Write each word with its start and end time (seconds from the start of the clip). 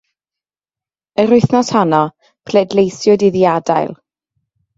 Yr 1.23 1.29
wythnos 1.33 1.69
honno, 1.75 1.99
pleidleisiwyd 2.51 3.27
iddi 3.29 3.45
adael. 3.53 3.95